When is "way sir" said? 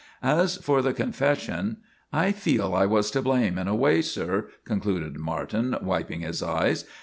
3.75-4.47